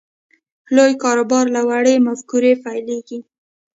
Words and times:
لوی 0.75 0.93
کاروبار 1.03 1.45
له 1.55 1.61
وړې 1.69 1.95
مفکورې 2.07 2.53
پیلېږي 2.63 3.19